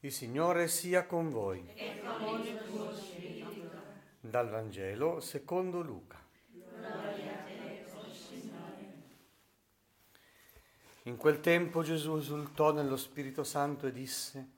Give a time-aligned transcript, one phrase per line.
[0.00, 1.72] Il Signore sia con voi.
[1.74, 3.68] e con il tuo spirito.
[4.20, 6.24] Dal Vangelo secondo Luca.
[6.52, 8.92] Gloria a te, o Signore.
[11.02, 14.50] In quel tempo Gesù esultò nello Spirito Santo e disse,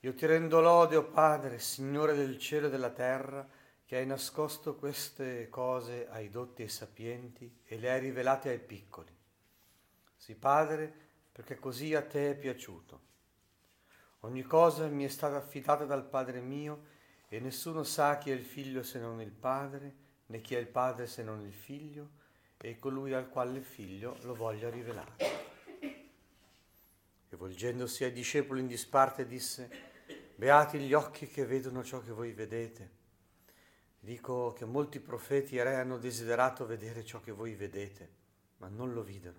[0.00, 3.48] Io ti rendo lode, o Padre, Signore del cielo e della terra,
[3.84, 9.16] che hai nascosto queste cose ai dotti e sapienti e le hai rivelate ai piccoli.
[10.16, 10.92] Sì, Padre,
[11.30, 13.12] perché così a te è piaciuto.
[14.24, 16.84] Ogni cosa mi è stata affidata dal Padre mio
[17.28, 19.94] e nessuno sa chi è il figlio se non il Padre,
[20.26, 22.08] né chi è il Padre se non il figlio
[22.56, 25.12] e colui al quale il figlio lo voglia rivelare.
[27.28, 29.68] E volgendosi ai discepoli in disparte disse,
[30.36, 32.90] Beati gli occhi che vedono ciò che voi vedete.
[34.00, 38.08] Dico che molti profeti e re hanno desiderato vedere ciò che voi vedete,
[38.56, 39.38] ma non lo videro,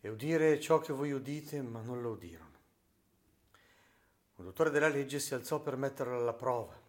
[0.00, 2.47] e udire ciò che voi udite, ma non lo udirono.
[4.38, 6.80] Un dottore della legge si alzò per metterlo alla prova.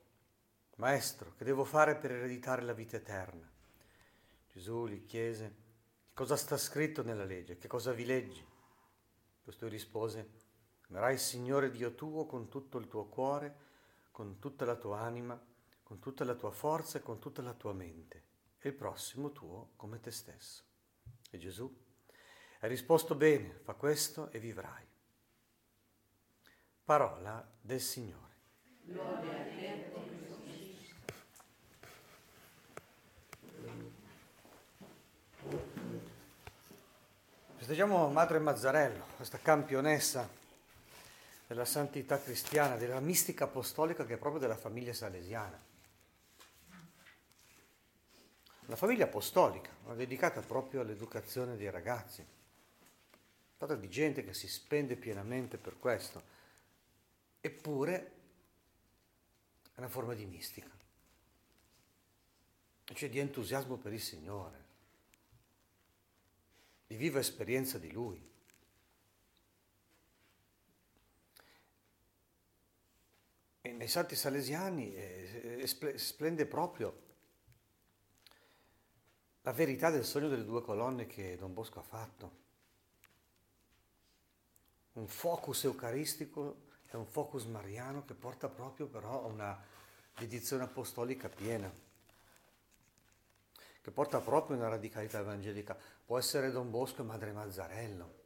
[0.75, 3.49] Maestro, che devo fare per ereditare la vita eterna?
[4.53, 5.55] Gesù gli chiese,
[6.13, 7.57] cosa sta scritto nella legge?
[7.57, 8.45] Che cosa vi leggi?
[9.41, 10.29] Questo rispose,
[10.89, 13.55] amerai il Signore Dio tuo con tutto il tuo cuore,
[14.11, 15.41] con tutta la tua anima,
[15.81, 18.23] con tutta la tua forza e con tutta la tua mente,
[18.59, 20.61] e il prossimo tuo come te stesso.
[21.31, 21.67] E Gesù
[22.59, 24.88] ha risposto bene, fa questo e vivrai.
[26.89, 28.33] Parola del Signore.
[37.57, 40.27] Festeggiamo Madre Mazzarello, questa campionessa
[41.45, 45.61] della santità cristiana, della mistica apostolica che è proprio della famiglia salesiana.
[48.65, 52.25] Una famiglia apostolica, dedicata proprio all'educazione dei ragazzi.
[53.57, 56.28] Fatta di gente che si spende pienamente per questo.
[57.41, 58.11] Eppure
[59.73, 60.69] è una forma di mistica,
[62.85, 64.67] cioè di entusiasmo per il Signore
[66.89, 68.19] di viva esperienza di Lui.
[73.61, 77.01] E nei Santi Salesiani eh, splende proprio
[79.41, 82.37] la verità del sogno delle due colonne che Don Bosco ha fatto.
[84.93, 89.61] Un focus eucaristico e un focus mariano che porta proprio però a una
[90.17, 91.71] dedizione apostolica piena
[93.81, 95.77] che porta proprio una radicalità evangelica.
[96.05, 98.23] Può essere Don Bosco e Madre Mazzarello,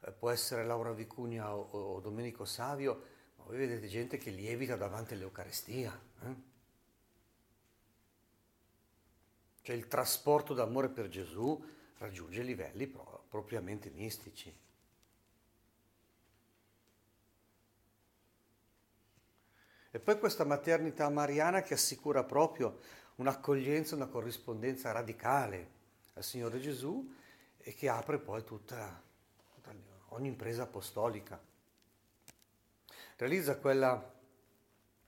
[0.00, 3.02] eh, può essere Laura Vicuña o, o, Domenico Savio,
[3.36, 5.98] ma voi vedete gente che lievita davanti all'Eucarestia.
[6.22, 6.52] Eh?
[9.62, 11.64] Cioè il trasporto d'amore per Gesù
[11.98, 14.54] raggiunge livelli pro- propriamente mistici.
[19.94, 22.80] E poi questa maternità mariana che assicura proprio
[23.14, 25.70] un'accoglienza, una corrispondenza radicale
[26.14, 27.14] al Signore Gesù
[27.58, 29.00] e che apre poi tutta,
[29.54, 29.72] tutta
[30.08, 31.40] ogni impresa apostolica.
[33.14, 34.12] Realizza quella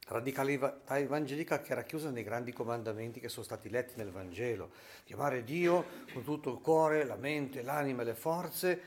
[0.07, 4.71] radicalità evangelica che era chiusa nei grandi comandamenti che sono stati letti nel Vangelo,
[5.05, 8.83] di amare Dio con tutto il cuore, la mente, l'anima e le forze,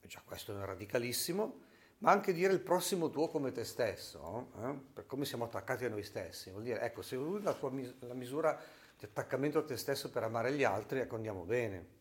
[0.00, 1.65] e già questo è radicalissimo,
[1.98, 4.74] ma anche dire il prossimo tuo come te stesso, eh?
[4.92, 6.50] per come siamo attaccati a noi stessi.
[6.50, 8.58] Vuol dire, ecco, se lui la, tua, la misura
[8.98, 11.94] di attaccamento a te stesso per amare gli altri, ecco, andiamo bene.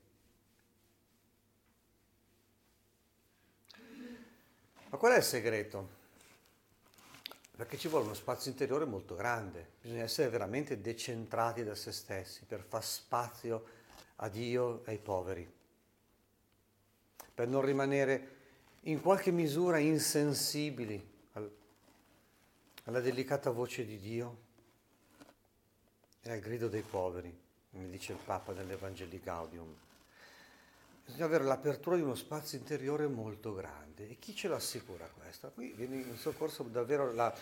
[4.90, 6.04] Ma qual è il segreto?
[7.56, 12.44] Perché ci vuole uno spazio interiore molto grande, bisogna essere veramente decentrati da se stessi
[12.44, 13.66] per far spazio
[14.18, 15.50] a Dio e ai poveri,
[17.34, 18.35] per non rimanere
[18.88, 21.04] in qualche misura insensibili
[21.34, 21.52] al,
[22.84, 24.44] alla delicata voce di Dio
[26.22, 27.36] e al grido dei poveri,
[27.72, 29.76] come dice il Papa nell'Evangeli Gaudium.
[31.06, 34.10] Bisogna avere l'apertura di uno spazio interiore molto grande.
[34.10, 35.52] E chi ce lo assicura questo?
[35.52, 37.36] Qui viene in soccorso davvero la,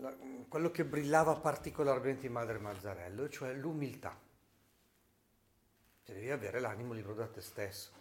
[0.00, 0.14] la,
[0.48, 4.18] quello che brillava particolarmente in Madre Mazzarello, cioè l'umiltà.
[6.04, 7.99] Cioè devi avere l'animo libero da te stesso.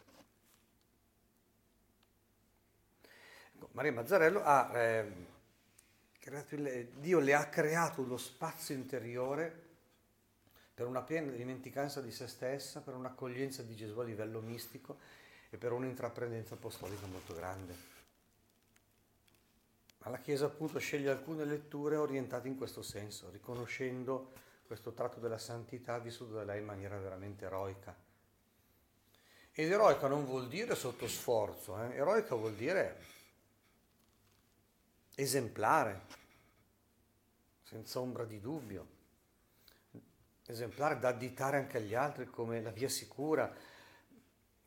[3.71, 5.11] Maria Mazzarello ha, eh,
[6.49, 9.67] il, Dio le ha creato uno spazio interiore
[10.73, 14.97] per una piena dimenticanza di se stessa, per un'accoglienza di Gesù a livello mistico
[15.49, 17.75] e per un'intraprendenza apostolica molto grande.
[19.99, 24.31] Ma la Chiesa appunto sceglie alcune letture orientate in questo senso, riconoscendo
[24.65, 27.93] questo tratto della santità vissuto da lei in maniera veramente eroica.
[29.51, 31.95] Ed eroica non vuol dire sotto sforzo, eh?
[31.95, 33.17] eroica vuol dire
[35.21, 36.01] esemplare,
[37.63, 38.87] senza ombra di dubbio,
[40.45, 43.53] esemplare da additare anche agli altri come la via sicura.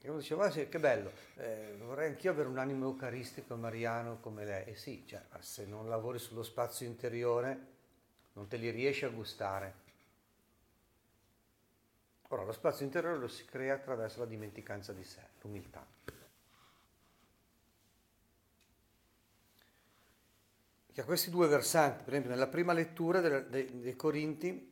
[0.05, 4.45] E uno diceva, sì, che bello, eh, vorrei anch'io avere un animo eucaristico mariano come
[4.45, 4.67] lei.
[4.67, 7.71] E sì, cioè, se non lavori sullo spazio interiore
[8.35, 9.81] non te li riesci a gustare.
[12.29, 15.87] Ora, lo spazio interiore lo si crea attraverso la dimenticanza di sé, l'umiltà.
[20.93, 24.71] Che a questi due versanti, per esempio nella prima lettura dei, Corinti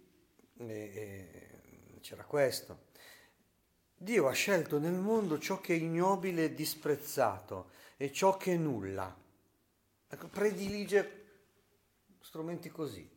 [0.58, 1.50] eh,
[2.02, 2.88] c'era questo.
[3.96, 8.56] Dio ha scelto nel mondo ciò che è ignobile e disprezzato e ciò che è
[8.56, 9.16] nulla.
[10.08, 11.28] Ecco, predilige
[12.20, 13.08] strumenti così.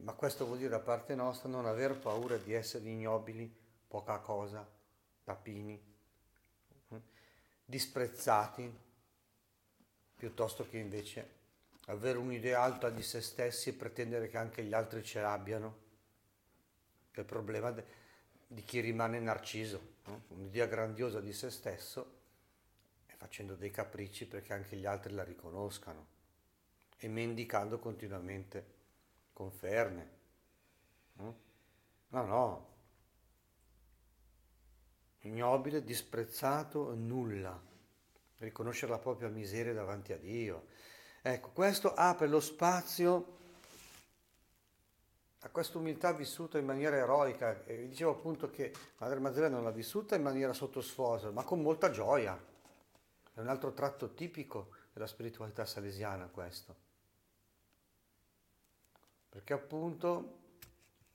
[0.00, 3.54] Ma questo vuol dire da parte nostra non aver paura di essere ignobili
[3.88, 4.66] poca cosa,
[5.22, 5.78] tapini,
[7.64, 8.74] disprezzati,
[10.16, 11.40] piuttosto che invece
[11.92, 15.80] avere un'idea alta di se stessi e pretendere che anche gli altri ce l'abbiano,
[17.10, 17.84] è il problema de-
[18.46, 20.24] di chi rimane narciso, no?
[20.28, 22.20] un'idea grandiosa di se stesso
[23.06, 26.06] e facendo dei capricci perché anche gli altri la riconoscano
[26.96, 28.66] e mendicando continuamente
[29.32, 30.20] conferme.
[31.14, 31.36] No,
[32.08, 32.24] no.
[32.26, 32.70] no
[35.22, 37.60] ignobile, disprezzato, nulla,
[38.38, 40.66] riconoscere la propria miseria davanti a Dio.
[41.24, 43.38] Ecco, questo apre lo spazio
[45.44, 47.64] a questa umiltà vissuta in maniera eroica.
[47.64, 51.62] E vi dicevo appunto che Madre Maddalena non l'ha vissuta in maniera sottosfosa, ma con
[51.62, 52.36] molta gioia.
[53.34, 56.74] È un altro tratto tipico della spiritualità salesiana questo.
[59.28, 60.40] Perché appunto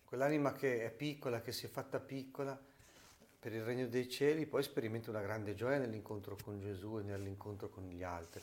[0.06, 2.58] quell'anima che è piccola, che si è fatta piccola,
[3.40, 7.70] per il regno dei cieli, poi sperimenta una grande gioia nell'incontro con Gesù e nell'incontro
[7.70, 8.42] con gli altri.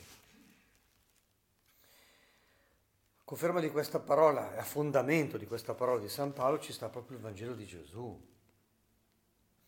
[3.25, 7.17] Conferma di questa parola, a fondamento di questa parola di San Paolo ci sta proprio
[7.17, 8.23] il Vangelo di Gesù,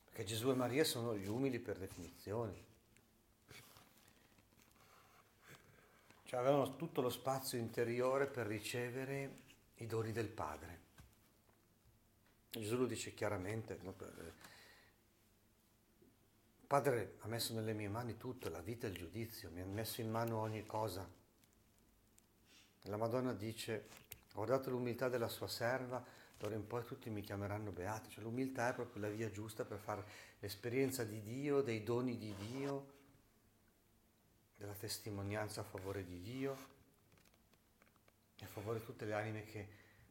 [0.05, 2.65] perché Gesù e Maria sono gli umili per definizione.
[6.25, 9.39] Cioè avevano tutto lo spazio interiore per ricevere
[9.77, 10.81] i doni del Padre.
[12.51, 13.79] Gesù lo dice chiaramente,
[16.67, 20.01] Padre ha messo nelle mie mani tutto, la vita e il giudizio, mi ha messo
[20.01, 21.25] in mano ogni cosa.
[22.89, 23.87] La Madonna dice,
[24.33, 26.03] guardate l'umiltà della sua serva,
[26.37, 28.09] d'ora in poi tutti mi chiameranno beato.
[28.09, 30.05] Cioè l'umiltà è proprio la via giusta per fare
[30.39, 32.93] l'esperienza di Dio, dei doni di Dio,
[34.55, 36.57] della testimonianza a favore di Dio
[38.39, 39.67] e a favore di tutte le anime che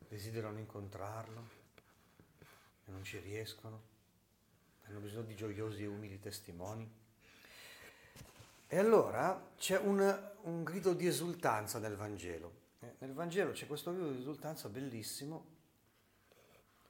[0.08, 1.48] desiderano incontrarlo
[2.84, 3.94] e non ci riescono
[4.88, 6.88] hanno bisogno di gioiosi e umili testimoni.
[8.68, 12.64] E allora c'è un, un grido di esultanza nel Vangelo.
[13.06, 15.46] Nel Vangelo c'è questo grido di esultanza bellissimo,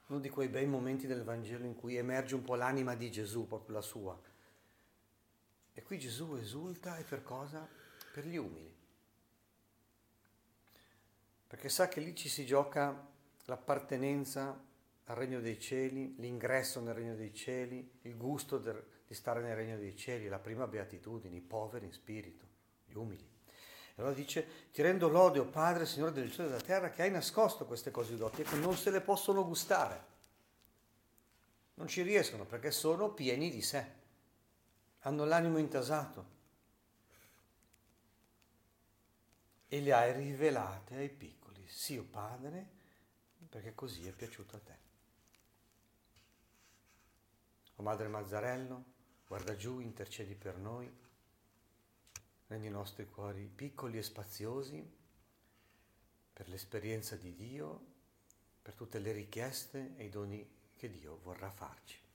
[0.07, 3.45] uno di quei bei momenti del Vangelo in cui emerge un po' l'anima di Gesù,
[3.45, 4.19] proprio la sua.
[5.73, 7.69] E qui Gesù esulta e per cosa?
[8.11, 8.75] Per gli umili.
[11.45, 13.07] Perché sa che lì ci si gioca
[13.45, 14.59] l'appartenenza
[15.03, 19.77] al regno dei cieli, l'ingresso nel regno dei cieli, il gusto di stare nel regno
[19.77, 22.47] dei cieli, la prima beatitudine, i poveri in spirito,
[22.87, 23.35] gli umili.
[23.97, 27.09] Allora dice, ti rendo lode, o Padre, Signore del cielo e della terra, che hai
[27.09, 30.15] nascosto queste cose dotti che non se le possono gustare.
[31.75, 33.85] Non ci riescono perché sono pieni di sé,
[34.99, 36.35] hanno l'animo intasato.
[39.67, 41.67] E le hai rivelate ai piccoli.
[41.67, 42.67] Sì, o Padre,
[43.49, 44.77] perché così è piaciuto a te.
[47.77, 48.83] O Madre Mazzarello,
[49.27, 51.05] guarda giù, intercedi per noi,
[52.47, 54.95] rendi i nostri cuori piccoli e spaziosi
[56.33, 57.85] per l'esperienza di Dio,
[58.61, 62.06] per tutte le richieste e i doni che Dio vorrà farci.